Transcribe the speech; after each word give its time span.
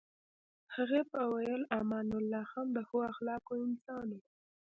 هغې 0.75 1.01
به 1.09 1.21
ویل 1.33 1.63
امان 1.79 2.07
الله 2.19 2.43
خان 2.51 2.67
د 2.75 2.79
ښو 2.87 2.97
اخلاقو 3.11 3.53
انسان 3.65 4.07
و. 4.13 4.19